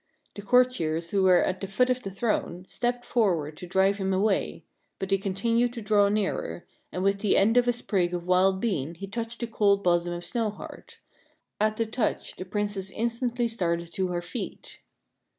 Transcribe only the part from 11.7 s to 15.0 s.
the touch the Princess instantly started to her feet.